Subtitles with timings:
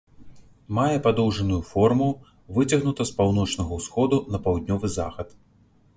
[0.77, 2.09] Мае падоўжаную форму,
[2.59, 5.27] выцягнута з паўночнага ўсходу на паўднёвы захад.